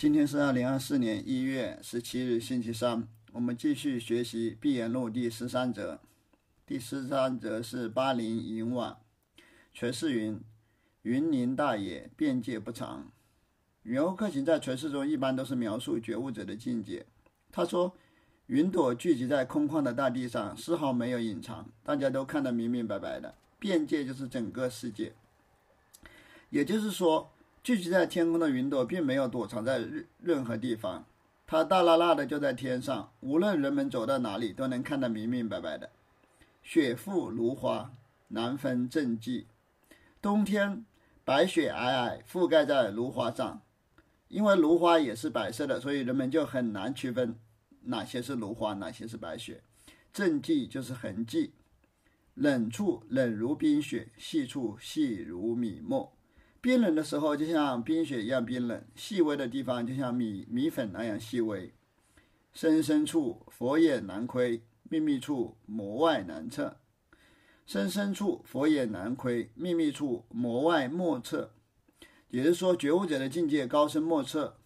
[0.00, 3.06] 今天是二零二四年一月十七日，星期三。
[3.32, 6.00] 我们继续学习《闭眼录》第十三则。
[6.64, 8.96] 第十三则是巴林银碗。
[9.76, 10.40] 诠释云：
[11.02, 13.12] 云林大野，边界不长。
[13.82, 17.04] 云欧克勤在诠释中一般都是描述觉悟者的境界。
[17.52, 17.94] 他说
[18.48, 23.34] ：“云朵聚集在空旷的大地上，丝毫没有隐藏，大家都看得明明白白的。
[23.58, 25.12] 边界就是整个世界。
[26.48, 27.30] 也就是说。”
[27.62, 31.04] 聚集在天空的云朵，并没有躲藏在任任何地方，
[31.46, 35.90] 它大拉拉的就在天上，无论人们走到哪里，都能看得明明白白的。
[36.62, 37.92] 雪覆芦花，
[38.28, 39.46] 难分正迹。
[40.22, 40.86] 冬天，
[41.22, 43.60] 白雪皑皑覆盖在芦花上，
[44.28, 47.36] 因为芦花也是白色的，所以人们就很难区分
[47.82, 49.62] 哪些是芦花，哪些是白雪。
[50.14, 51.52] 正迹就是痕迹。
[52.34, 56.10] 冷处冷如冰雪，细处细如米墨。
[56.62, 61.72] 冰冷的时候，就像冰雪一样冰冷；细微的地方，就像米米粉那样细微。
[62.52, 66.76] 深深处佛眼难窥，秘密处魔外难测。
[67.64, 71.52] 深深处佛眼难窥，秘密处魔外莫测。
[72.28, 74.58] 也就是说，觉悟者的境界高深莫测，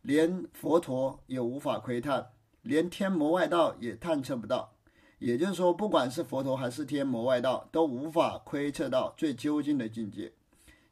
[0.00, 2.28] 连佛陀也无法窥探，
[2.62, 4.72] 连天魔外道也探测不到。
[5.18, 10.32] 也就是说，不管是佛陀还是天魔外道，都无法窥测到最究竟的境界。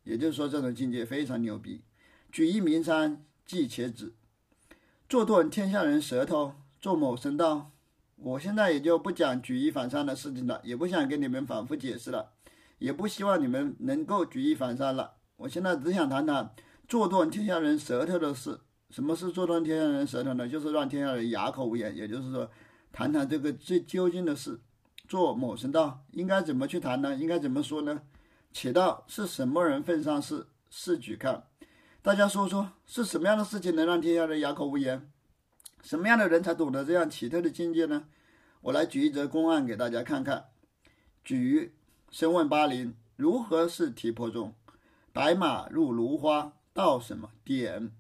[0.05, 1.83] 也就是说，这种境界非常牛逼。
[2.31, 4.15] 举一名山，即且止，
[5.09, 7.71] 做断天下人舌头，做某僧道。
[8.17, 12.33] 我现在也就不讲举一反三的事情了，也不想跟你们反复解释了，
[12.79, 15.15] 也不希望你们能够举一反三了。
[15.37, 16.55] 我现在只想谈谈
[16.87, 18.61] 做断天下人舌头的事。
[18.91, 20.49] 什么是做断天下人舌头呢？
[20.49, 21.97] 就是让天下人哑口无言。
[21.97, 22.49] 也就是说，
[22.93, 24.61] 谈谈这个最究竟的事。
[25.09, 27.15] 做某僧道应该怎么去谈呢？
[27.17, 28.03] 应该怎么说呢？
[28.53, 31.45] 且到是什么人份上是试举看，
[32.03, 35.11] 大家说说是什么样的事情能让天下人哑口无言？
[35.83, 38.05] 什么样的人才懂得这样奇特的境界呢？
[38.61, 40.45] 我来举一则公案给大家看看。
[41.25, 41.75] 举
[42.11, 44.55] 深问巴陵如何是提婆中？
[45.13, 47.91] 白马入芦花，道什么点？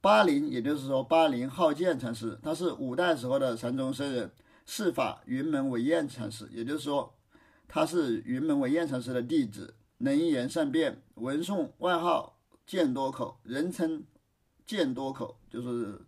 [0.00, 4.32] 巴陵也就是说巴陵好见禅师，他是五代时候的禅宗僧人，
[4.66, 7.14] 释法云门为彦禅师，也就是说。
[7.68, 14.02] 他是云门文彦禅师的弟子，能言善辩，文颂外号见多口，人称
[14.64, 16.00] 见多口，就是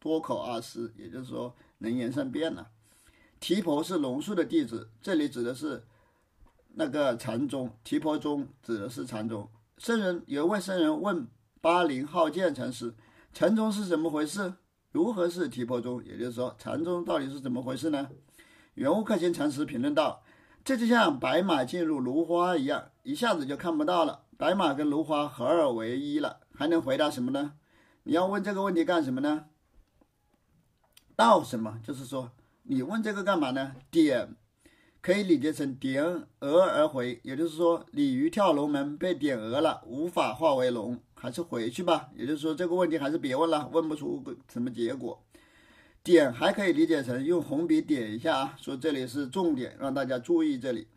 [0.00, 2.68] 多口阿师，也就是说能言善辩了。
[3.38, 5.82] 提婆是龙树的弟子，这里指的是
[6.74, 9.48] 那个禅宗，提婆宗指的是禅宗。
[9.78, 11.26] 圣人有位圣人问
[11.60, 12.92] 巴陵好见禅师：
[13.32, 14.52] 禅宗是怎么回事？
[14.90, 16.04] 如何是提婆宗？
[16.04, 18.10] 也就是说，禅宗到底是怎么回事呢？
[18.74, 20.22] 圆悟克勤禅师评论道。
[20.64, 24.22] 这就像白马进入芦花一样，一下子就看不到了。
[24.36, 27.54] 白马跟芦花合二为一了，还能回答什么呢？
[28.04, 29.46] 你要问这个问题干什么呢？
[31.16, 31.78] 道什么？
[31.82, 32.30] 就是说，
[32.62, 33.74] 你问这个干嘛呢？
[33.90, 34.36] 点
[35.02, 42.10] 可以理解成点鹅而回，也就是说，鲤鱼跳龙门被点鹅了，无法化为龙，还是回去吧。
[42.14, 45.22] 也就是说，这个问题还是别问了，问不出个什么结果。
[46.02, 50.88] 点还可以理解成用红笔点一下啊，说这里是重点，让大家注意这里。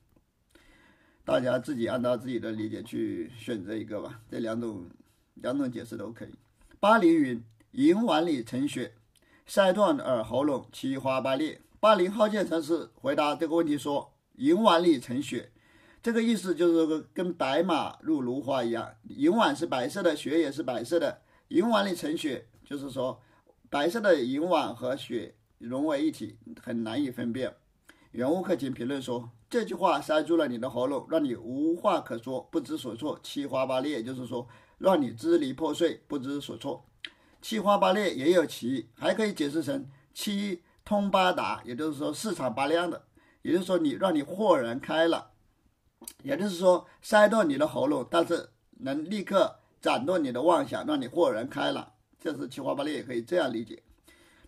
[1.26, 4.86] 大家自己按照自己的理解去选择一个吧，这两种
[5.36, 6.34] 两种解释都可以。
[6.80, 8.94] 巴黎云：银碗里盛雪，
[9.46, 11.60] 塞断耳喉咙，七花八裂。
[11.82, 15.52] 巴黎好见禅师回答这个问题说：银碗里盛雪，
[16.02, 21.22] 这个意思就是跟白马入芦花一样，银碗是白色的，雪也是白色的。
[21.50, 23.22] 银碗里盛雪，就是说。
[23.74, 27.56] 白色的银碗和雪融为一体，很难以分辨。
[28.12, 34.48] 原物克勤评论说：“这句话塞住了你的喉咙，让你无话可说，不知所措，七花八裂。”就是说，
[34.78, 36.86] 让你支离破碎，不知所措。
[37.42, 43.06] 七花八裂也有其意，还可以解释成七通八达，也就是说四敞八亮的。
[43.42, 45.32] 也就是说，你让你豁然开朗，
[46.22, 48.52] 也就是说塞断你的喉咙，但是
[48.82, 51.93] 能立刻斩断你的妄想，让你豁然开朗。
[52.24, 53.84] 这是七花八裂，也可以这样理解。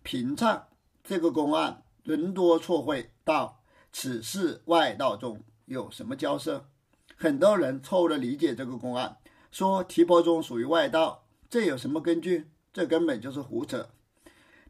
[0.01, 0.66] 平唱
[1.04, 3.62] 这个公案，人多错会，道
[3.92, 6.69] 此事外道中有什么交涉？
[7.18, 9.18] 很多人错误的理解这个公案，
[9.51, 12.45] 说提婆中属于外道，这有什么根据？
[12.72, 13.89] 这根本就是胡扯。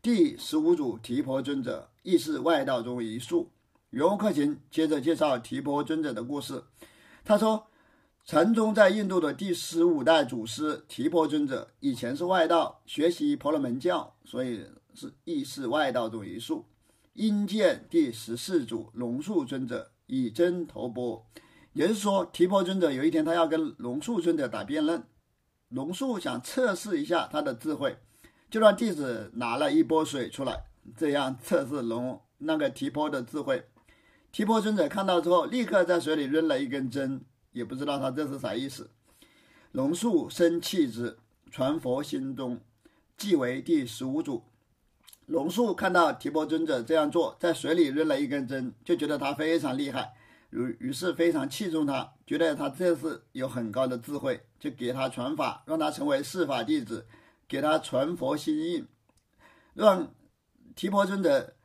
[0.01, 3.51] 第十五组提婆尊者亦是外道中一术。
[3.91, 6.63] 圆悟克勤接着介绍提婆尊者的故事，
[7.23, 7.67] 他说。
[8.25, 16.65] 禅宗在印度的第十五代祖师提婆尊者以前是外道，学习婆罗门教，所以是亦是外道中一术。
[17.13, 21.23] 因见第十四祖龙树尊者以真投钵，
[21.73, 25.03] 也就是说，提婆尊者有一天他要跟龙树尊者打辩论，
[25.69, 27.95] 龙树想测试一下他的智慧，
[28.49, 30.63] 就让弟子拿了一钵水出来，
[30.97, 33.67] 这样测试龙那个提婆的智慧。
[34.31, 37.21] 提婆尊者看到之后，立刻在水里扔了一根针，
[37.55, 38.89] 也不知道他这是啥意思。
[39.71, 41.17] 龙树生气之，
[41.49, 42.59] 传佛心中，
[43.15, 44.43] 即为第十五祖。
[45.25, 50.13] 龙树看到提婆尊者这样做，在水里扔了一根针，就觉得他非常厉害，
[50.49, 57.07] 于于是非常器重他，觉得他这是有很高的智慧，就给他传法，让他成为释法弟子，
[57.47, 58.85] 给他传佛心印，
[59.73, 60.13] 让
[60.75, 61.55] 提婆尊者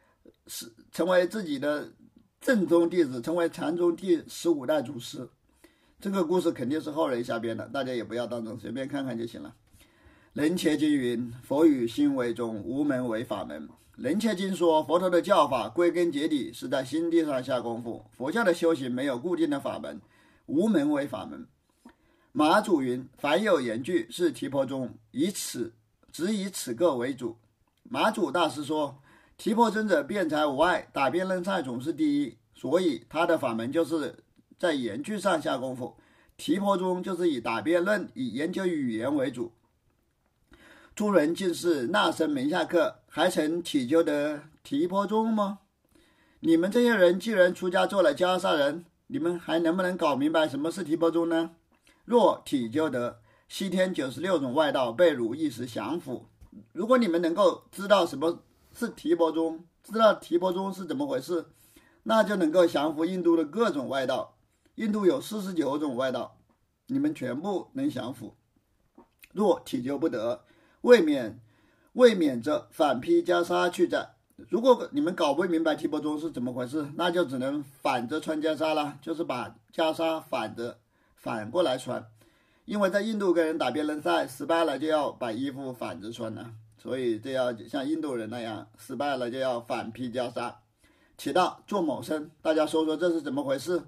[0.46, 1.92] 是成为自己的
[2.40, 5.28] 正宗弟子，成为禅宗第十五代祖师。
[6.00, 9.54] 这个故事肯定是后人瞎编的，大家也不要当真，随便看看就行了。
[10.32, 13.68] 人切经云：“佛与心为宗，无门为法门。”
[13.98, 18.02] 人切经说，佛陀的教法归根结底是在心地上下功夫。
[18.16, 20.00] 佛教的修行没有固定的法门，
[20.46, 21.46] 无门为法门。
[22.32, 25.74] 马祖云：“凡有言句，是提婆宗，以此
[26.10, 27.36] 只以此个为主。”
[27.84, 29.02] 马祖大师说
[29.36, 34.16] ：“提婆尊者辩才无碍，打辩论赛总是第一，所以他的法门就是
[34.60, 35.96] 在言句上下功夫。
[36.36, 39.52] 提婆宗就是以打辩论、以研究语言为主。”
[40.94, 45.60] 诸人竟是那僧门下客，还曾体究得提婆宗吗？
[46.40, 51.52] 你们这些人既然出家做了袈裟人，你们还能不能搞明白什么是提婆宗呢？
[52.04, 56.26] 若体究得西天九十六种外道，被汝一时降服。
[56.72, 58.42] 如果你们能够知道什么
[58.74, 61.46] 是提婆宗，知道提婆宗是怎么回事，
[62.02, 64.36] 那就能够降服印度的各种外道。
[64.80, 66.38] 印度有四十九种外道，
[66.86, 68.34] 你们全部能降服。
[69.30, 70.42] 若体究不得，
[70.80, 71.38] 未免
[71.92, 74.12] 未免着反披袈裟去战。
[74.48, 80.78] 如果你们搞不明白提婆宗是怎么回事，那就只能反着穿袈裟了，就是把袈裟反着
[81.14, 82.02] 反过来穿。
[82.64, 90.54] 因为在印度跟人打辩论赛失败了，就要把衣服反着穿呢，所以这要像印度人那样，失败了就要反披袈裟。
[91.18, 93.82] 起到做某生，大家说说这是怎么回事？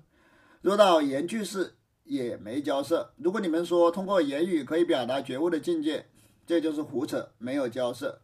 [0.63, 1.75] 若到言句式
[2.05, 3.13] 也没交涉。
[3.19, 6.07] 如果你们说通过言语可以表达觉悟的境界。
[6.45, 8.21] 这就是胡扯，没有交涉。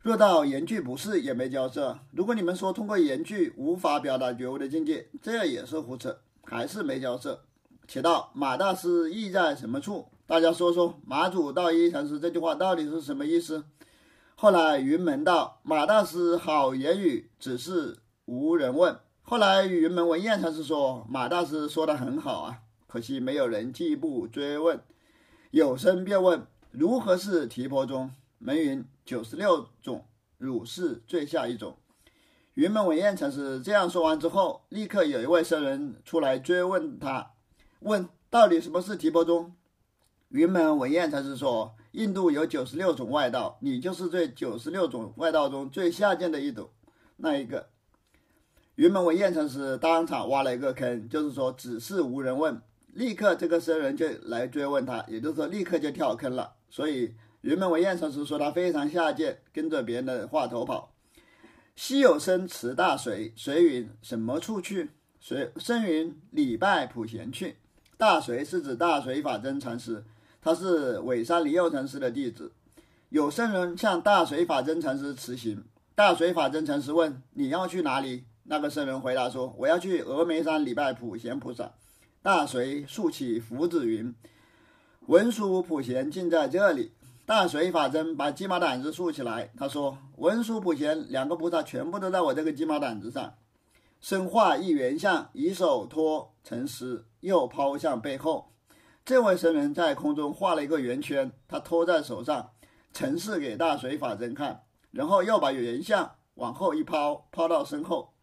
[0.00, 1.96] 若到言句不是，也没交涉。
[2.10, 7.40] 如果你们说通过言句无法表达觉悟的境界，这也是胡扯，还是没交涉。
[7.86, 10.08] 且道马大师意在什么处？
[10.26, 13.64] 大家说说，马祖道一禅师这句话到底是什么意思？
[14.34, 18.98] 后来云门道马大师好言语，只是无人问。
[19.26, 24.78] 后来云门文彦禅师说马大师说的很好啊，可惜没有人进一步追问。
[25.50, 26.46] 有生便问。
[26.70, 28.10] 如何是提婆宗？
[28.38, 30.04] 门云九十六种，
[30.36, 31.78] 汝是最下一种。
[32.52, 37.30] 云门文彦禅师这样说完之后，立刻有一位僧人出来追问他，
[37.80, 39.54] 问到底什么是提婆宗？
[40.28, 46.68] 云门文彦禅师说：印度有九十六种外道，你就是这九十六种外道中最下贱的一种，
[47.16, 47.70] 那一个。
[48.76, 52.60] 云门文彦禅师当场挖了一个坑，就是说只是无人问，
[52.94, 56.54] 立刻这个僧人就来追问他，也就是说立刻就跳坑了。
[56.68, 60.92] 所以云门文彦禅师说他非常下贱，跟着别人的话头跑。
[61.76, 64.90] 西有僧持大水，水云什么处去？
[65.20, 67.56] 水僧云礼拜普贤去。
[67.96, 70.04] 大水是指大水法真禅师，
[70.42, 72.50] 他是尾山离右禅师的弟子。
[73.10, 75.62] 有僧人向大水法真禅师辞行，
[75.94, 78.24] 大水法真禅师问你要去哪里？
[78.44, 81.72] 那个僧人回答说我要去峨眉山礼拜普贤菩萨。
[82.22, 84.14] 大水竖起福子云。
[85.06, 86.92] 文殊普贤尽在这里。
[87.26, 93.34] 大水法真把鸡毛掸子竖起来，他说：“文殊普贤两个菩萨全部都在我这个鸡毛掸子上。”
[94.00, 98.52] 身化一圆相，以手托成石，又抛向背后。
[99.06, 102.50] 这位僧人在空中画了一个圆圈，他托在手上，
[102.92, 108.13] 呈示给大水法真看，然后又把圆相往后一抛，抛到身后。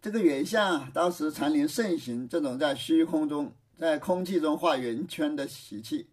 [0.00, 3.52] 这个圆相当时禅林盛行这种在虚空中。
[3.78, 6.08] 在空气中画圆圈的习气，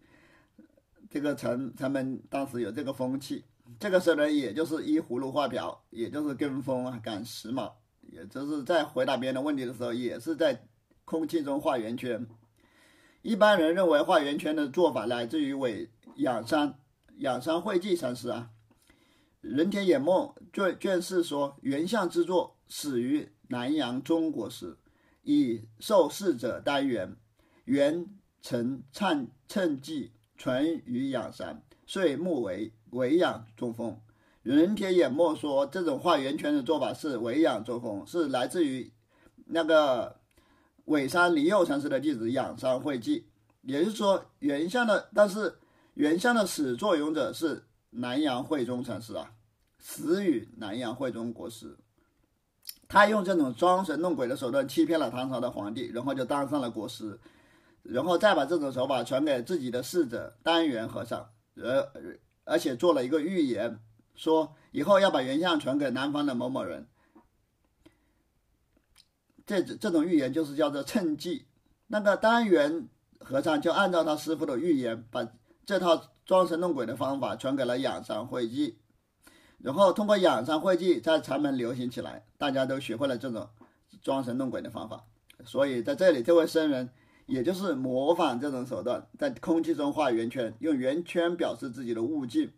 [1.10, 3.42] 这个禅禅门当时有这个风气。
[3.80, 10.62] 这个时候呢，也就是依葫芦画瓢，也就是跟风啊，赶时髦，也就是在回答别人的问题的时候，也是在
[11.04, 12.24] 空气中画圆圈。
[13.22, 16.78] 一般人认为画圆圈的做法来自于伪养山
[17.18, 18.50] 养山会稽禅师啊。
[19.40, 24.76] 人田眼墨卷卷四说，圆相之作始于南阳中国时，
[25.22, 27.16] 以受事者单元。
[27.64, 28.06] 元
[28.42, 34.00] 成灿趁迹传于仰山，遂目为为养中风。
[34.44, 38.92] 人铁眼墨说，这种画圆圈的做法是为养中风，是来自于
[39.46, 40.20] 那个
[40.84, 43.24] 尾山离右禅师的弟子仰山慧寂。
[43.62, 45.58] 也就是说，原相的，但是
[45.94, 49.32] 原相的始作俑者是南阳惠宗禅师啊，
[49.80, 51.76] 死于南阳惠宗国师。
[52.88, 57.18] 他用这种装神弄鬼的手段欺骗了唐朝的皇帝，然后就当上了国师，
[57.82, 61.92] 然后再把这种手法传给自己的侍者丹元和尚，而
[62.44, 63.80] 而且做了一个预言，
[64.14, 66.86] 说以后要把原像传给南方的某某人。
[69.44, 71.46] 这这种预言就是叫做趁机。
[71.88, 72.88] 那个丹元
[73.20, 75.28] 和尚就按照他师傅的预言，把
[75.64, 78.78] 这套装神弄鬼的方法传给了养伤会济。
[79.58, 83.48] 然后通过仰山会稽在禅门流行起来，大家都学会了这种
[84.02, 85.04] 装神弄鬼的方法。
[85.44, 86.90] 所以在这里，这位僧人
[87.26, 92.52] 也就是模仿这种手段，在空气中画圆圈，用圆圈表示自己的悟境。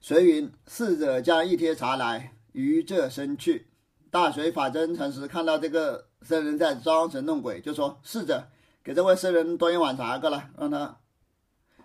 [0.00, 3.66] 随云逝者将一贴茶来，于这身去。
[4.10, 8.48] 大水法真禅师看到这个僧人在装神弄鬼，就说：“逝者，
[8.84, 11.00] 给这位僧人端一碗茶过来，让他，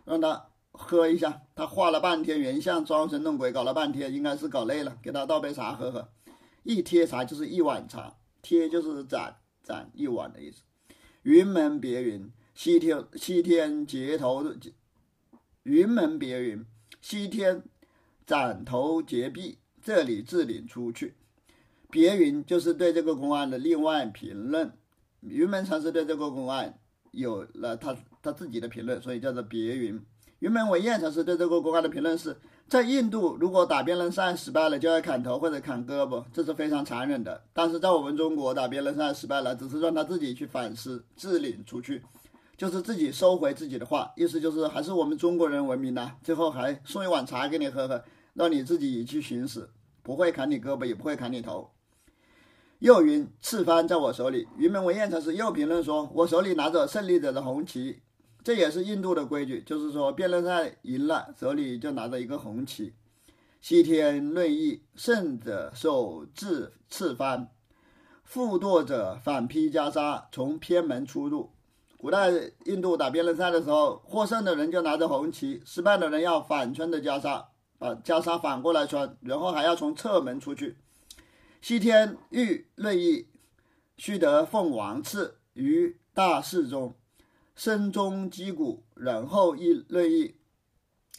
[0.06, 6.10] 让他。”喝一下，他画了半天原像，装神弄鬼，搞了半天，应该是搞累了，给他倒杯茶喝喝。
[6.64, 10.64] 一贴茶就是一碗茶，贴就是盏，盏一碗的意思。
[11.22, 14.44] 云门别云，西天西天结头，
[15.62, 16.66] 云门别云，
[17.02, 17.64] 西天
[18.26, 21.16] 斩头截臂，这里自领出去。
[21.92, 24.76] 别云就是对这个公案的另外评论，
[25.22, 26.80] 云门禅师对这个公案
[27.12, 30.04] 有了他他自己的评论，所以叫做别云。
[30.44, 32.36] 云门文彦禅师对这个国家的评论是：
[32.68, 37.42] 在印度，如果打辩论赛失败了，就要砍头或者砍胳膊，这是非常残忍的。
[37.54, 42.04] 但是在我们中国，打辩论赛失败了，只是让他自己去反思，自领出去，
[42.58, 46.12] 就是自己收回自己的话，意思就是还是我们中国人文明呐。
[46.22, 49.70] 最后还送一碗茶给你喝喝，让你自己去寻死，
[50.02, 51.70] 不会砍你胳膊，也不会砍你头。
[52.80, 58.02] 又云赤帆在我手里，云门文彦禅师又评论说：我手里拿着胜利者的红旗。
[58.44, 62.94] 这也是印度的规矩，就是说辩论赛赢了，手里就拿着一个红旗。
[63.62, 67.48] 西天论义，胜者受制赤帆，
[68.26, 71.52] 负舵者反披袈裟，从偏门出入。
[71.96, 72.30] 古代
[72.66, 77.46] 印度打辩论赛的时候，获胜的人就拿着红旗，失败的人要反穿的袈裟，
[77.78, 80.76] 把袈裟反过来穿，然后还要从侧门出去。
[81.62, 83.30] 西天欲论义，
[83.96, 86.94] 须得凤王赐于大士中。
[87.56, 90.36] 声中击鼓，然后议论议。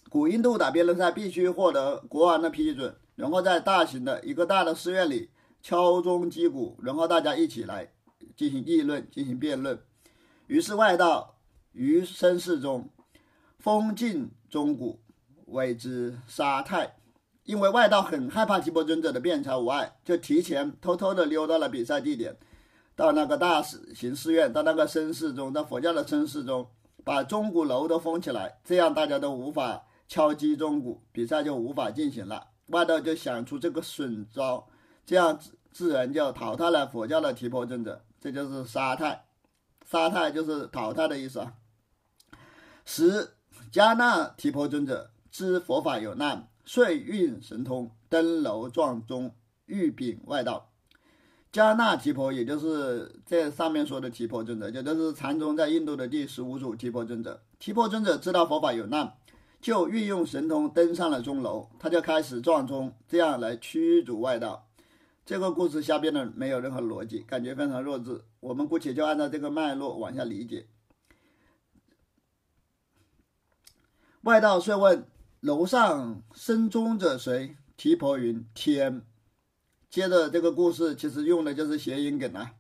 [0.09, 5.31] 古印度打辩论赛必须获得国王的批准，然后在大型的一个大的寺院里
[5.63, 7.93] 敲钟击鼓，然后大家一起来
[8.37, 9.81] 进行议论、进行辩论。
[10.47, 11.37] 于是外道
[11.73, 12.89] 于声势中
[13.59, 15.01] 封禁钟鼓，
[15.47, 16.97] 谓之杀太。
[17.45, 22.39] 因为外道很害怕提婆尊者的辩才无碍，就提前偷偷的溜到了比赛地点。
[22.97, 26.69] 到那个大寺行寺院，到那个僧寺中，到佛教的僧寺中，
[27.03, 32.49] 把钟鼓楼都封起来，这样大家都无法敲击钟鼓，比赛就无法进行了。
[32.69, 34.69] 外道就想出这个损招，
[35.05, 35.39] 这样
[35.73, 39.25] 自然就淘汰了佛教的提婆尊者，这就是杀太。
[39.85, 41.53] 杀太就是淘汰的意思啊。
[42.87, 43.35] 十
[43.73, 49.35] 迦那提婆尊者知佛法有难，遂运神通登楼撞钟，
[49.67, 50.71] 欲禀外道。
[51.55, 57.41] 迦那提婆，也就是这上面说的提婆尊者，也就是禅宗在印度的第十五祖提婆尊者。
[57.61, 59.15] 提婆尊者知道佛法有难，
[59.61, 64.67] 就运用神通登上了钟楼，他就开始撞钟，这样来驱逐外道。
[65.25, 68.25] 这个故事瞎编的没有任何逻辑，感觉非常弱智。
[68.41, 70.67] 我们姑且就按照这个脉络往下理解。
[74.23, 75.07] 外道遂问：
[75.39, 77.57] 楼上声钟者谁？
[77.77, 79.03] 提婆云：天。
[79.95, 82.51] 接着这个故事其实用的就是谐音梗啊，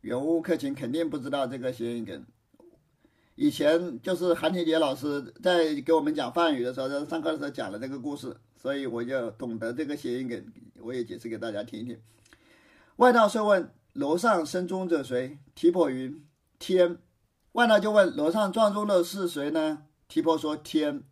[0.00, 2.26] 原物客卿肯定不知道这个谐音梗。
[3.36, 10.44] 以前就是韩天杰老师在给我们讲梵语的时候，在上课的时候讲了这个故事，所以我就懂得这个谐音梗，
[10.80, 11.96] 我也解释给大家听一听。
[12.96, 15.38] 外道遂问楼上声钟者谁？
[15.54, 16.26] 提婆云
[16.58, 16.98] 天。
[17.52, 19.84] 外道就问楼上撞钟的是谁呢？
[20.08, 21.04] 提婆说天。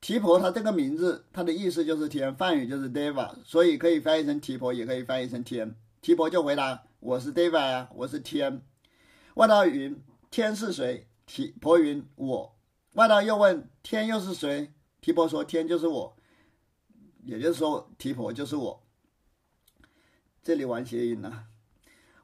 [0.00, 5.76] 提婆，他这个名字，他的意思就是天，梵语就是 deva，所以可以翻译成提婆，也可以翻译成天。
[6.00, 8.62] 提婆就回答：“我是 deva 呀，我是天。”
[9.34, 12.56] 外道云：“天是谁？”提婆云：“我。”
[12.94, 16.16] 外道又问：“天又是谁？”提婆说：“天就是我。”
[17.22, 18.82] 也就是说，提婆就是我。
[20.42, 21.44] 这里玩谐音了。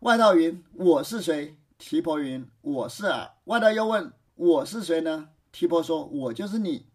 [0.00, 6.86] 外道云：“我是谁？”提婆云：“我是耳。”外道又问：“我是谁呢？”提婆说：“我就是你。”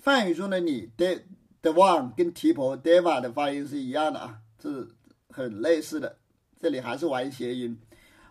[0.00, 1.22] 梵语中的你 de
[1.60, 4.88] the one 跟提婆 deva 的发音是一样的啊，是
[5.28, 6.16] 很类似的。
[6.58, 7.78] 这里还是玩谐音。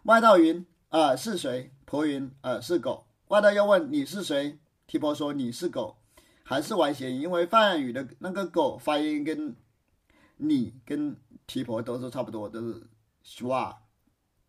[0.03, 4.57] 外道云：“啊是谁？”婆云：“啊是狗。”外道又问：“你是谁？”
[4.87, 5.95] 提婆说：“你是狗。”
[6.43, 9.55] 还是玩谐音，因为梵语的那个狗发音跟
[10.37, 12.81] 你跟提婆都是差不多，都是
[13.23, 13.75] shua，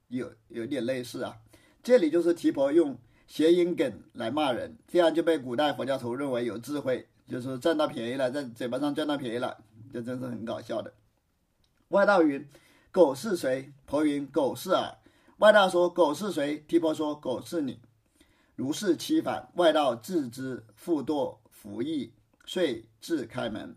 [0.08, 1.36] 有有点类似啊。
[1.82, 2.96] 这里就是提婆用
[3.30, 9.56] 谐音梗来骂人，这样就被古代佛教徒认为有智慧，就是占到便宜了，在嘴巴上占到便宜了，
[9.92, 10.92] 这真是很搞笑的。
[11.90, 12.44] 外道云
[12.90, 14.96] ：“狗是谁？”婆云：“狗是耳。”
[15.38, 17.78] 外道说：“狗是谁？”提婆说：“狗是你。”
[18.56, 22.12] 如是七反，外道自知复堕服役，
[22.44, 23.76] 遂自开门。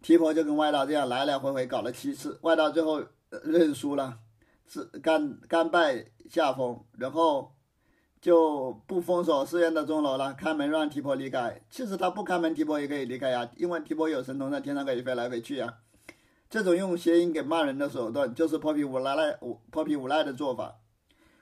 [0.00, 3.04] 提婆就跟外道这样来来回回搞了七次，外道最后
[3.44, 4.18] 认输了，
[4.66, 7.52] 是甘甘拜下风，然后
[8.26, 11.62] 就不封锁寺院的钟楼了，开门让提婆离开。
[11.70, 15.72] 其实他不开门，提婆也可以离开呀，因为提婆有神通，在天上可以飞来飞去呀。
[16.50, 19.38] 这种用谐音给骂人的手段，就是泼皮无赖赖、
[19.70, 20.74] 泼皮无赖的做法。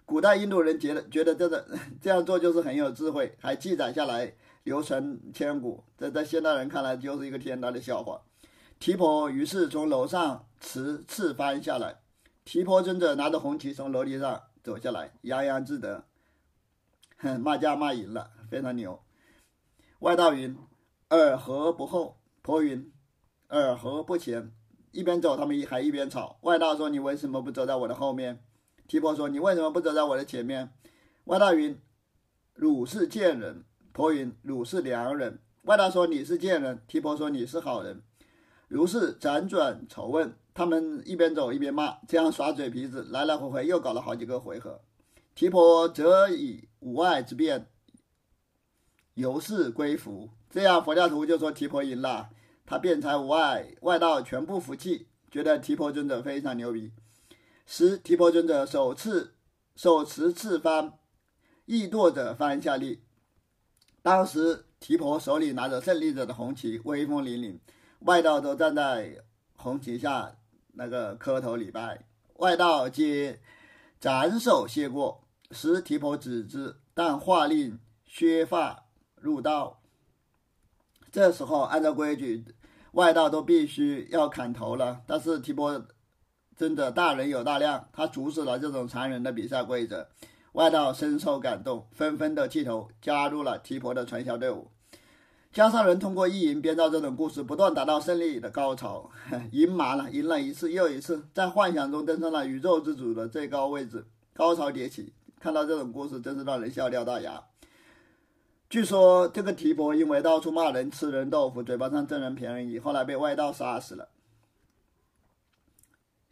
[0.04, 1.66] 古代印度人觉得觉得这个
[2.02, 5.82] 这样做就是很有智慧，还记载下来，流传千古。
[5.96, 8.20] 这在现代人看来就是一个天大的笑话。
[8.78, 12.00] 提婆于是从楼上持刺翻下来，
[12.44, 16.04] 提婆尊者拿着红旗从楼梯上走下来，洋洋自得，
[17.40, 19.00] 骂架骂赢了，非常牛。
[20.00, 20.56] 外道云
[21.08, 22.92] ：“尔何不后？”婆云
[23.48, 24.52] ：“尔何不前？”
[24.92, 26.38] 一边走，他们还一边吵。
[26.42, 28.44] 外道说：“你为什么不走在我的后面？”
[28.86, 30.70] 提婆说：“你为什么不走在我的前面？”
[31.24, 31.80] 外道云
[32.52, 38.02] ：“汝是贱人。”婆云：“汝是良人。”外道说：“你是贱人。”提婆说：“你是好人。”
[38.68, 44.80] 如是辗转愁问，他们一边走一边骂，这样耍嘴皮子，来来回回又搞了好几个回合。
[45.34, 47.66] 提婆则以无碍之辩，
[49.14, 50.30] 由是归服。
[50.48, 52.30] 这样佛教徒就说提婆赢了，
[52.64, 56.92] 他辩才无碍，外道全部服气，觉得提婆尊者非常牛逼。
[57.66, 59.34] 十提婆尊者手持
[59.74, 60.92] 手持赤幡，
[61.64, 63.02] 易堕者翻下立。
[64.02, 67.58] 当时提婆手里拿着胜利者的红旗，威风凛凛，
[68.00, 69.24] 外道都站在
[69.56, 70.36] 红旗下
[70.74, 72.06] 那个磕头礼拜。
[72.34, 73.40] 外道皆
[73.98, 75.23] 斩首谢过。
[75.54, 79.80] 时提婆止之，但话令削发入道。
[81.10, 82.44] 这时候按照规矩，
[82.92, 85.86] 外道都必须要砍头了，但是提婆。
[86.56, 90.08] 真的大人有大量，他阻止了这种残忍的比赛规则。
[90.52, 94.70] 外道深受感动，纷纷的剃头，加入了提婆的传销队伍。
[95.52, 99.10] 加上人通过意淫编造这种故事，不断达到胜利的高潮，
[99.50, 105.12] 赢麻了，赢了一次又一次，在幻想中登上了宇宙之主的最高位置，高潮迭起。
[105.44, 107.44] 看到这种故事，真是让人笑掉大牙。
[108.70, 114.08] 据说这个提婆因为到处骂人、吃人豆腐，嘴巴上占人便宜，后来被外道杀死了。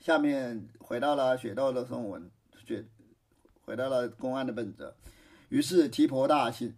[0.00, 2.30] 下面回到了雪豆的声文，
[2.66, 2.86] 雪
[3.66, 4.94] 回到了公案的本质。
[5.50, 6.74] 于是提婆大兴，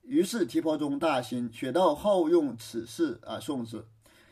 [0.00, 1.52] 于是提婆中大兴。
[1.52, 3.84] 雪豆后用此事啊颂之。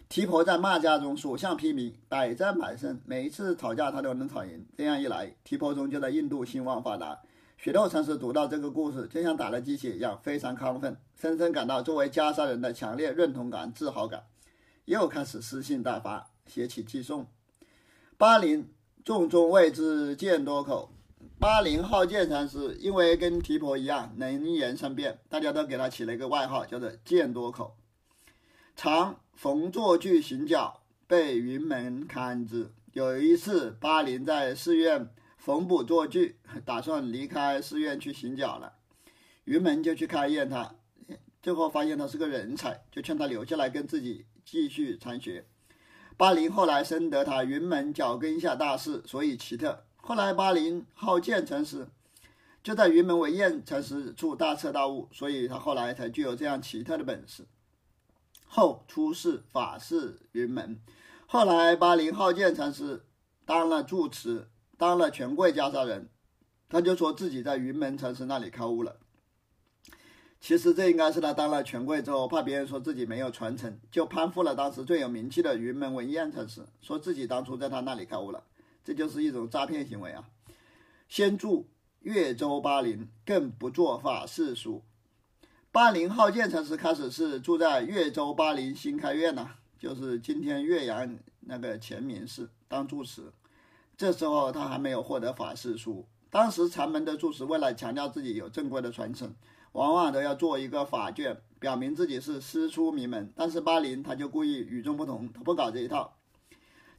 [0.09, 4.65] 提婆在骂家中所向披靡，百战百胜，每一次吵架他都能吵赢。
[4.77, 7.19] 这样一来，提婆中就在印度兴旺发达。
[7.59, 14.23] 雪窦禅师读到这个故事，就像打了鸡血一样，非常亢奋，深深感到作为袈裟人的强烈认同感、自豪感，
[14.85, 17.27] 又开始诗兴大发，写起寄颂。
[18.17, 18.71] 巴林
[19.05, 20.91] 众中未之见多口。
[21.39, 27.77] 巴林好见禅师，因为跟提婆一样能言善辩，大家都给他起了一个外号，叫做见多口。
[28.77, 32.71] 常逢坐具行脚，被云门看之。
[32.93, 35.09] 有一次，巴林在寺院
[35.39, 38.75] 缝补坐具，打算离开寺院去行脚了。
[39.45, 40.75] 云门就去勘验他，
[41.43, 45.47] 最后发现他是个人才，就劝他留下来跟自己继续参学。
[46.19, 49.85] 巴林后来深得他云门脚跟下大势，所以奇特。
[49.97, 51.89] 后来巴林好见禅师，
[52.63, 57.47] 就在云门为验禅师处大彻大悟，所以他后来才具有这样奇特的本事。
[58.47, 60.81] 后出世法事云门，
[61.27, 63.05] 后来巴林好见禅师
[63.45, 66.09] 当了住持，当了权贵袈裟人，
[66.69, 68.97] 他就说自己在云门禅师那里开悟了。
[70.41, 78.45] 其实这应该是他当了权贵之后，怕别人说自己没有传承，就攀附了当时最有名气的云门文彦禅师，说自己当初在他那里开悟了，
[78.85, 80.29] 这就是一种诈骗行为啊！
[81.09, 81.69] 先住
[82.01, 84.85] 越州巴林，更不做法事书。
[85.77, 89.47] 巴林号建禅师开始是住在越州巴林新开院呐，
[89.79, 93.31] 就是今天岳阳那个前明寺当住持。
[93.95, 99.35] 这时候他还没有获得法师书，当时禅门的住持为了强调自己有正规的传承。
[99.73, 103.31] 往往都要做一个法卷，表明自己是师出名门。
[103.37, 106.17] 但是巴林他就故意与众不同，他不搞这一套，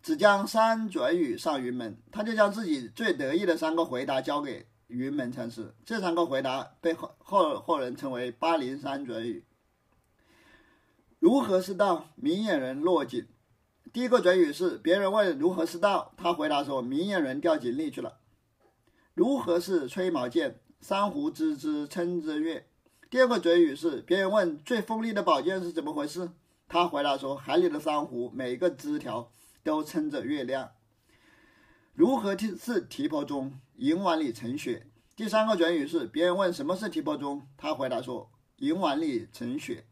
[0.04, 1.98] 只将三准语上云门。
[2.12, 5.74] 他就将自己最得意的三个回答交给云门禅师。
[5.86, 9.46] 这三个回答被后后后人称为巴林三准语。
[11.20, 12.10] 如何是道？
[12.16, 13.28] 明眼人落井。
[13.92, 18.20] 第一个准语是别人问如何是道，他回答说：明眼人掉井里去了。
[19.14, 20.60] 如何是吹毛剑？
[20.80, 22.68] 珊瑚之之称之月。
[23.10, 26.30] 第二个准语是别人问最锋利的宝剑是怎么回事，
[26.68, 29.32] 他回答说：海里的珊瑚每一个枝条
[29.64, 30.72] 都撑着月亮。
[31.96, 33.60] 如何是提婆中？
[33.78, 34.86] 银碗里盛雪。
[35.16, 39.86] 第三个准语是别人问什么是提婆中，他回答说：银碗里盛雪。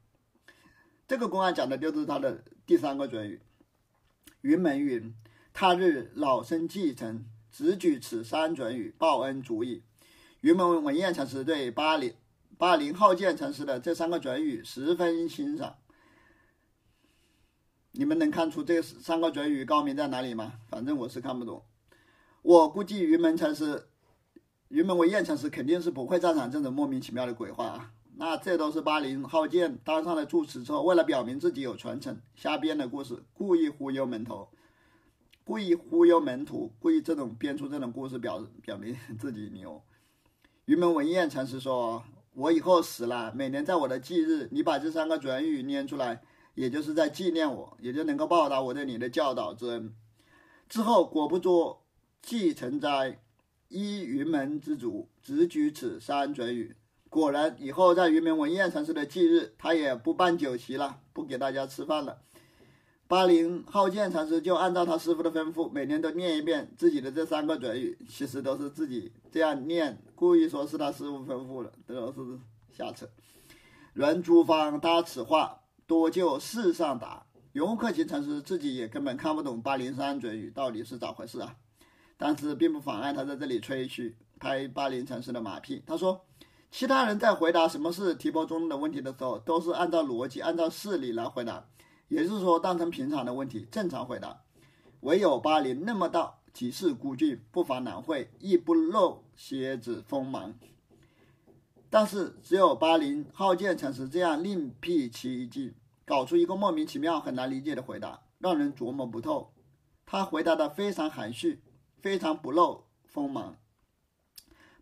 [1.07, 3.41] 这个公案讲的就是他的第三个准语。
[4.41, 5.15] 云门云：
[5.53, 7.25] 他日老生继承。
[7.57, 9.83] 只举此三准语报恩足矣。
[10.41, 12.13] 云门文彦禅师对八零
[12.57, 15.77] 八零号见禅师的这三个准语十分欣赏。
[17.93, 20.59] 你们能看出这三个准语高明在哪里吗？
[20.67, 21.63] 反正我是看不懂。
[22.45, 23.87] 我估计云门禅师、
[24.67, 27.91] 云门文彦禅师肯定是不会赞赏这种莫名其妙的鬼话啊。
[28.17, 34.47] 那这都是巴陵浩见当上了住持之后，为了表明自己有传承，瞎编的故事，故意忽悠门头。
[35.43, 39.81] 故意忽悠门徒，故意这种编出这种故事，表表明自己牛。
[40.65, 42.03] 云门文彦禅师说
[42.35, 46.21] ：“我以后死了，每年在我的忌日，你把这三个准语念出来，
[46.53, 49.91] 也就是在纪念我，也就能够报答我对你的教导之恩。”
[50.69, 51.84] 之后果不作
[52.25, 53.19] 继承斋，
[53.67, 56.75] 依云门之主，只举此三准语。
[57.07, 62.17] 果然，以后在云门文彦禅师的忌日，他也不办酒席了，不给大家吃饭了。
[63.07, 72.39] 巴陵浩见禅师就按照他师傅的吩咐，每天都念一遍自己的这三个准语，其实都是自己这样念，故意说是他师傅吩咐的，都是
[72.75, 73.07] 瞎扯。
[73.93, 77.27] 人诸方搭此话，多就世上答。
[77.53, 81.55] 永无克勤禅师自己也根本看不懂八零三准语到底是咋回事啊，
[82.17, 85.83] 但是并不妨碍他在这里吹嘘，拍巴陵禅师的马屁。
[85.85, 86.25] 他说，
[86.71, 91.65] 其他人在回答什么是提婆中的问题的时候，都是按照逻辑、按照事理来回答。
[92.07, 94.41] 也就是说，当成平常的问题，正常回答。
[95.01, 100.53] 唯有巴林那么道，几世孤峻，不乏难会，亦不露蝎子锋芒。
[101.89, 105.73] 但是，只有巴林好见禅师这样另辟蹊径，
[106.05, 109.51] 搞出一个莫名其妙、很难理解的回答，让人琢磨不透。
[110.05, 111.61] 他回答的非常含蓄，
[112.05, 113.57] 非常不露锋芒。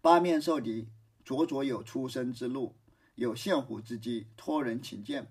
[0.02, 0.90] 八面受敌，
[1.24, 2.76] 灼灼有出生之路，
[3.16, 5.30] 有现虎之机，托人请见。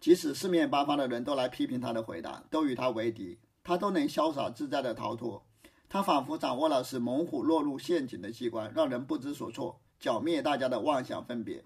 [0.00, 5.46] 即使四面八方的人都来批评他的回答，都与他为敌，他都能潇洒自在的逃脱。
[5.90, 11.62] 他仿佛掌握了使猛虎落入陷阱的机关，让人不知所措，剿灭大家的妄想分别。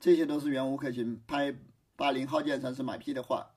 [0.00, 1.56] 这些都是袁无可行拍
[1.94, 3.52] 八零号剑禅师买批的话。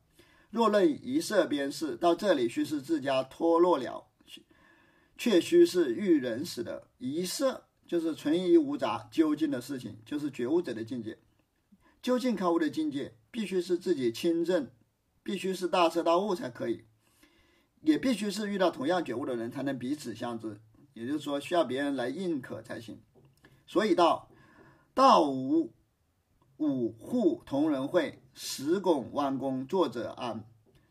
[0.51, 4.05] 若论一色边事，到这里须是自家脱落了，
[5.19, 11.19] 却须是遇人死的一色，就是纯一无杂、究竟的事情，就是觉悟者的境界。
[12.01, 13.13] 究竟开悟的境界。
[13.31, 14.71] 必须是自己亲证，
[15.21, 16.83] 必须是大彻大悟才可以，
[17.81, 20.59] 也必须是遇到同样觉悟的人才能彼此相知，
[20.95, 22.99] 也就是说需要别人来认可才行。
[23.67, 24.31] 所以道，
[24.95, 25.71] 道无
[26.57, 30.43] 五户同人会，十拱弯弓作者安。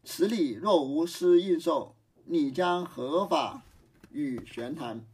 [0.05, 3.65] 此理若无师应受，你将何法
[4.11, 5.05] 与玄谈？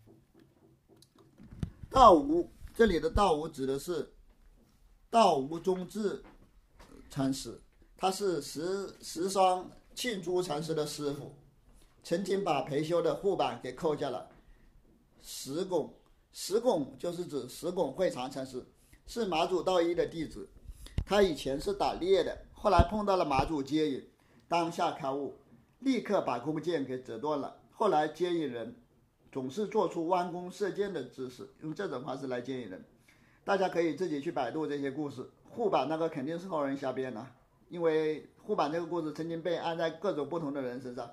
[1.91, 4.13] 道无这里的道无指的是
[5.11, 6.23] 道无中智。
[7.11, 7.61] 禅师，
[7.97, 11.33] 他是十十双庆珠禅师的师傅，
[12.03, 14.29] 曾经把培修的护板给扣下了。
[15.23, 15.95] 十拱，
[16.33, 18.67] 十拱就是指十拱会禅禅师，
[19.07, 20.49] 是马祖道一的弟子。
[21.07, 24.09] 他以前是打猎的，后来碰到了马祖接引，
[24.49, 25.39] 当下开悟，
[25.79, 27.61] 立刻把弓箭给折断了。
[27.71, 28.75] 后来接引人
[29.35, 32.85] 总是做出弯弓射箭的姿势，用这种方式来接引人。
[33.43, 35.29] 大家可以自己去百度这些故事。
[35.51, 37.27] 护板那个肯定是后人瞎编的，
[37.69, 41.11] 因为护板这个故事曾经被安在各种不同的人身上。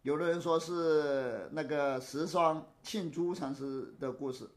[0.00, 4.48] 有的人说是那个十双庆珠禅师的故事，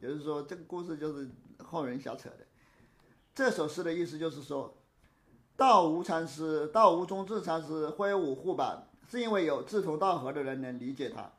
[0.00, 1.30] 也就是说这个故事就是
[1.62, 2.38] 后人瞎扯的。
[3.36, 4.74] 这首诗的意思就是说，
[5.56, 11.30] 道无禅师、道无中智禅师挥舞护板，是因为有志同道合的人能理解他；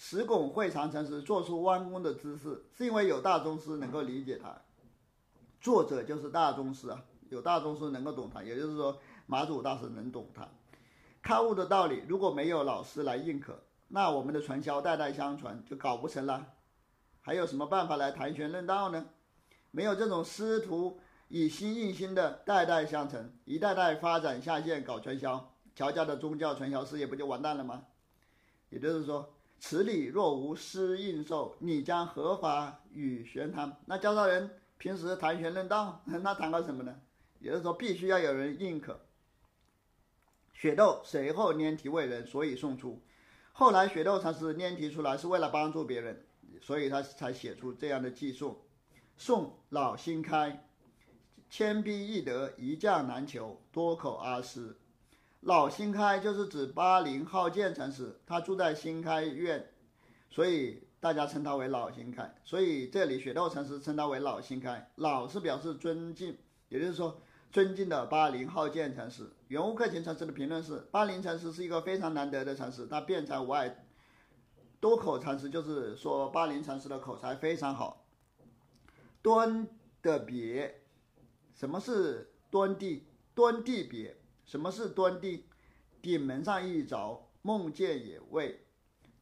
[0.00, 4.56] 石拱会长城时做出弯弓的姿势，是因为有大宗师能够理解他。
[5.60, 10.48] 作者就是大宗师啊，有大宗师能够懂他，也就是说马祖大师能懂他。
[11.20, 16.46] 开悟的道理如果没有老师来认可，那我们的传销代代相传就搞不成了。
[17.20, 19.06] 还有什么办法来谈玄论道呢？
[19.70, 27.82] 没有这种师徒以心印心的代代相承，一代代发展下线搞传销，乔家的宗教传销事业不就完蛋了吗？
[28.70, 33.76] 也就是说，此理若无师应受，你将何法与玄谈？
[33.86, 34.50] 那教道人。
[34.78, 36.98] 平时谈玄论道， 那谈个什么呢？
[37.38, 38.98] 也就是说，必须要有人认可。
[40.54, 42.98] 雪窦随后拈题为人，所以送出。
[43.52, 46.24] 后来雪窦禅师拈题出来是为了帮助别人，
[46.62, 48.58] 所以他才写出这样的寄送。
[49.18, 50.66] 宋老新开，
[51.50, 54.74] 千逼易得，一将难求，多口阿诗。
[55.40, 59.70] 老新开就是指巴陵浩建禅师，他住在新开院，
[60.28, 62.34] 所以大家称他为老新开。
[62.44, 66.36] 所以这里雪窦禅师称他为老新开，老是表示尊敬，
[66.68, 69.30] 也就是说尊敬的巴陵浩建禅师。
[69.48, 73.86] 圆悟克勤禅师的评论是：巴陵禅师是一个非常难得的禅师，他辩才无碍。
[74.78, 78.04] 多口禅师就是说巴陵禅师的口才非常好。
[79.22, 79.66] 端
[80.02, 80.82] 的别，
[81.54, 83.06] 什么是端地？
[83.34, 84.19] 端地别。
[84.50, 85.44] 什么是端地？
[86.02, 88.66] 顶门上一着，梦见也未。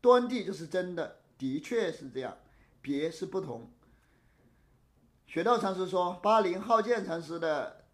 [0.01, 2.35] 端地就是真的，的确是这样。
[2.81, 3.71] 别是不同。
[5.27, 7.85] 学道禅师说，八零浩见禅师的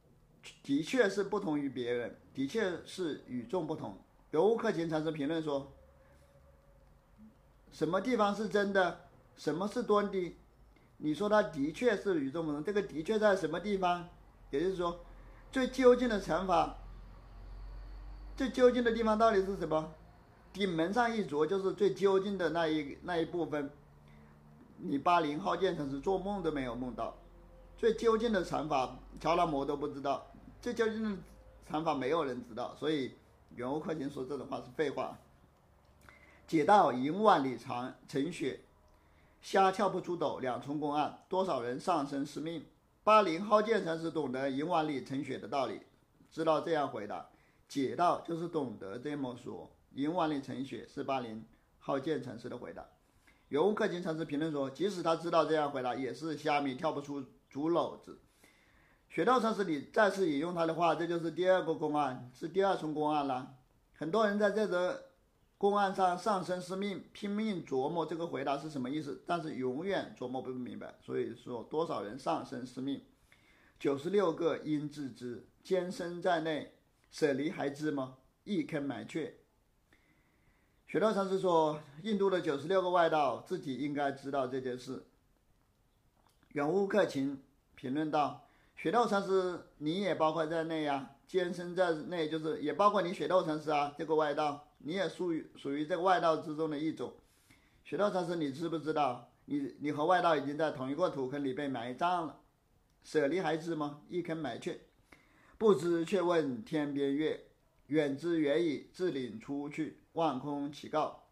[0.62, 3.98] 的确是不同于别人，的确是与众不同。
[4.30, 5.72] 有悟克勤禅师评论说，
[7.72, 9.08] 什么地方是真的？
[9.34, 10.36] 什么是端地？
[10.98, 14.08] 你说他的确是与众不同，这个的确在什么地方？
[14.52, 15.04] 也就是说，
[15.50, 16.78] 最究竟的惩罚。
[18.36, 19.92] 最究竟的地方到底是什么？
[20.52, 23.70] 顶门上一着就是最究竟的那一那一部分。
[24.78, 27.16] 你八零号建成是做梦都没有梦到，
[27.76, 30.26] 最究竟的禅法，乔达摩都不知道，
[30.60, 31.16] 最究竟的
[31.64, 33.14] 禅法没有人知道，所以
[33.54, 35.16] 圆悟克勤说这种话是废话。
[36.46, 38.60] 解道银万里长，成雪，
[39.40, 42.64] 虾跳不出斗，两重公案，多少人丧生失命。
[43.04, 45.80] 八零号建成是懂得银万里成雪的道理，
[46.30, 47.28] 知道这样回答。
[47.68, 49.70] 解道就是懂得这么说。
[49.92, 51.44] 银碗里盛雪是巴林
[51.78, 52.84] 好见禅师的回答。
[53.48, 58.20] 有克勤禅师评论说，即使他知道这样回答，也是虾米跳不出竹篓子。
[59.08, 63.54] 雪道禅师里再次引用他的话，这就是第二个公案，是第二重公案了。
[63.92, 65.00] 很多人在这则
[65.56, 70.96] 公案上丧生失命，拼命琢磨这个回答是什么意思，但是永远琢磨不明白。
[71.00, 73.00] 所以说，多少人丧生失命？
[73.78, 76.72] 九十六个因自知，艰深在内。
[77.14, 78.16] 舍离还知吗？
[78.42, 79.36] 一坑埋却。
[80.88, 85.06] 雪道禅师说，印度的九十六个外道自己应该知道这件事。
[86.48, 87.40] 远悟克勤
[87.76, 97.14] 评论道：“雪道禅师，你也包括在内呀，艰深在内，就是也包括你雪道禅师啊，这个外道，你也属于属于这个外道之中的一种。
[97.84, 99.30] 雪道禅师，你知不知道？
[99.44, 102.40] 你你和外道已经在同一个土坑里被埋葬了。
[103.04, 104.02] 舍离还知吗？
[104.08, 104.80] 一坑埋却。”
[105.64, 107.42] 不知却问天边月，
[107.86, 111.22] 远之远矣，自领出去，望空乞告。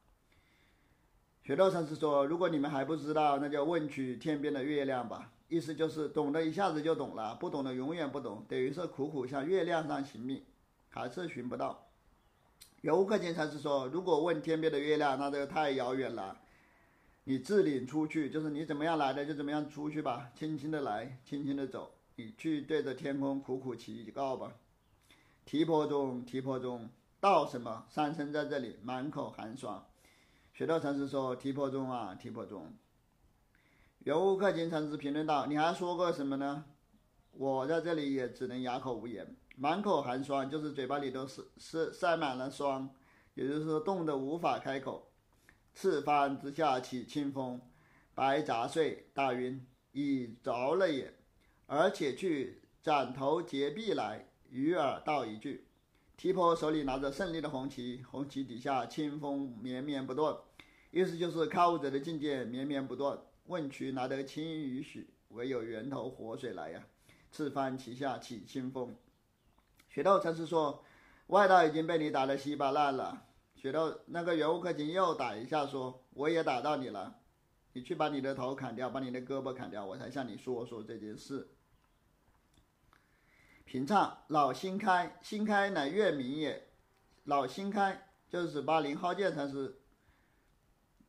[1.45, 10.42] 雪道禅师说：“如果你们还不知道，那就问取天边的月亮吧。”意思就是懂得一下子就懂了，不懂的永远不懂，等于是苦苦向月亮上寻觅，
[10.88, 11.88] 还是寻不到。
[12.81, 16.40] 游客经常是说：“如果问天边的月亮，那这个太遥远了。
[17.25, 24.53] 你自领出去，就是你怎么样来的就怎么样出去吧，轻轻的来，轻轻的走。”你去对着天空苦苦祈告吧。
[25.44, 27.85] 提婆中，提婆中，道什么？
[27.88, 29.87] 三生在这里，满口寒霜。
[30.53, 32.72] 雪道禅师说：“提婆中啊，提婆中。”
[34.05, 36.64] 圆悟克勤禅师评论道：“你还说过什么呢？
[37.31, 39.35] 我在这里也只能哑口无言。
[39.57, 42.94] 满口寒霜，就是嘴巴里都是是塞满了霜，
[43.35, 45.11] 也就是说冻得无法开口。
[45.75, 47.61] 赤帆之下起清风，
[48.14, 51.14] 白杂碎，大云已着了眼。”
[51.75, 55.67] 而且去斩头截臂来，与尔道一句。
[56.19, 60.37] 提婆手里拿着胜利的红旗，红旗底下清风绵绵不断，
[60.91, 63.19] 意思就是开悟者的境界绵绵不断。
[63.47, 66.85] 问渠哪得清与许，唯有源头活水来呀。
[67.31, 68.95] 赤帆旗下起清风。
[69.89, 70.85] 雪道禅师说
[71.29, 73.25] ：“外道已经被你打得稀巴烂了。”
[73.57, 77.15] 雪道那个圆悟克勤又打一下说：“我也打到你了，
[77.73, 81.49] 你去把你的头砍掉，把你的胳膊砍掉，我才向你说说这件事。”
[83.73, 86.69] 平唱老新开，新开乃月明也。
[87.25, 89.79] 老新开就是巴林浩见禅师，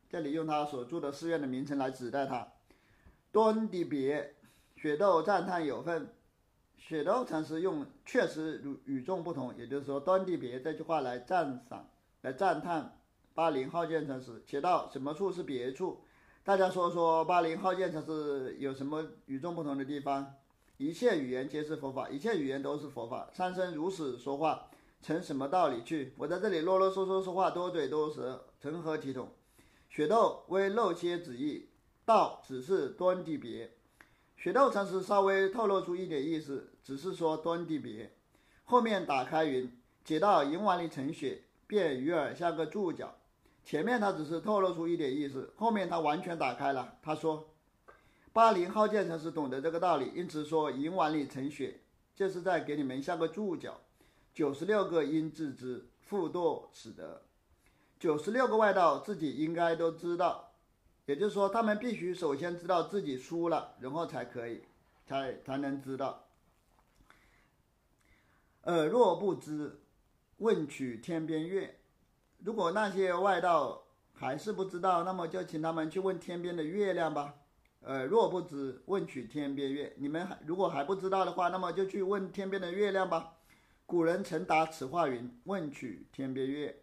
[0.08, 2.54] 这里用他所住的寺院的名称来指代他。
[3.30, 4.36] 端的别，
[4.76, 6.14] 雪窦赞叹有份。
[6.78, 11.90] 雪窦禅师用确实与与众不同，也就是说端的别这句话来赞赏、
[12.22, 12.98] 来赞叹
[13.34, 14.42] 巴林浩见禅师。
[14.46, 16.02] 写到什么处是别处？
[16.42, 20.36] 大家说说巴林浩见禅师有什么与众不同的地方？
[20.76, 23.28] 一切语言皆是佛法，一切语言都是佛法。
[23.32, 24.68] 三生如此说话，
[25.00, 26.12] 成什么道理去？
[26.16, 29.28] 我在这里啰啰嗦嗦说话，多嘴多舌，成何体统？
[29.88, 31.68] 雪窦微露些旨意，
[32.04, 33.70] 道只是端地别。
[34.36, 38.12] 雪窦禅师稍微透露出一点意思，只是说端地别。
[38.64, 39.70] 后面打开云，
[40.04, 43.14] 解到银碗里盛雪，便鱼儿像个注脚。
[43.64, 46.96] 前面他只是透露出一点意思，后面他完全打开了。
[47.00, 47.48] 他说
[48.34, 51.78] ：“巴林浩建城是懂得这个道理，因此说银碗里盛雪，
[52.16, 53.80] 这是在给你们下个注脚。
[54.34, 57.22] 九十六个应自知，复堕使得。
[58.00, 60.50] 九十六个外道自己应该都知道，
[61.06, 64.62] 也就是说，他们必须首先知道自己输了，然后才可以，
[65.06, 66.24] 才才能知道。”
[68.66, 69.78] 尔若不知，
[70.38, 71.78] 问取天边月。
[72.38, 77.36] 如果那些外道还是不知道，那么就请他们去问天边的月亮吧。
[77.86, 79.94] 呃，若不知，问取天边月。
[79.98, 83.34] 你们还如果还不知道的话，那么就去问天边的月亮吧。
[83.84, 86.82] 古人曾答此话云：“问取天边月。”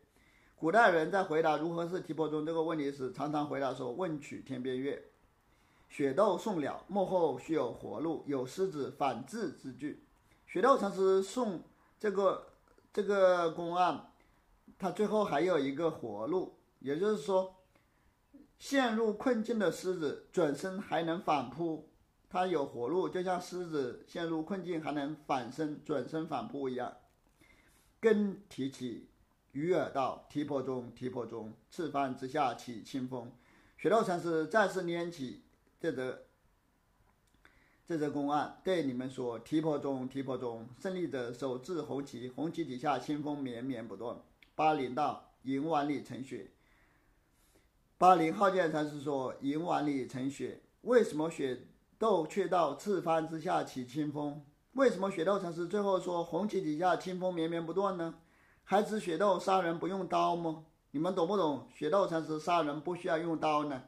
[0.56, 5.04] 古代人在回答如何是提婆中这个问题时，常常回答说：“问取天边月。”
[5.90, 10.06] 雪窦送了，幕后须有活路，有狮子反制之句。
[10.46, 11.62] 雪窦禅师送。
[12.00, 12.48] 这个
[12.92, 14.12] 这个公案，
[14.80, 17.56] 它最后还有一个活路，也就是说，
[18.62, 21.90] 陷入困境的狮子转身还能反扑，
[22.30, 26.96] 它有活路，就像狮子陷入困境还能反身转身反扑一样。
[28.00, 29.10] 更提起
[29.54, 33.32] 鱼饵道，提婆中，提婆中，赤帆之下起清风。
[33.80, 35.42] 雪道禅师再次拈起
[35.80, 36.28] 这个。
[37.88, 44.16] 这则公案对你们说：提婆中，提婆中，胜利者手执红旗，红旗底下清风绵绵不断。
[44.54, 46.52] 巴林道银碗里盛雪。
[48.02, 51.68] 巴林浩剑禅师说：银碗里盛雪，为什么雪
[52.00, 54.44] 窦却到赤帆之下起清风？
[54.72, 58.16] 为什么雪豆禅师最后说红旗底下清风绵绵不断呢？
[58.64, 60.64] 还指雪豆杀人不用刀吗？
[60.90, 61.68] 你们懂不懂？
[61.76, 63.84] 雪豆禅师杀人不需要用刀呢？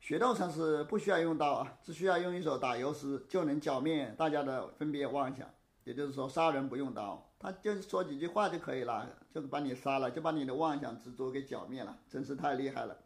[0.00, 5.48] 雪豆禅师不需要用刀啊，只需要用一首打油诗就能剿灭大家的分别妄想。
[5.84, 12.96] 也就是说，杀人不用刀，他就说几句话就可以了，就把你杀了，就把你的妄想执着给剿灭了，真是太厉害了。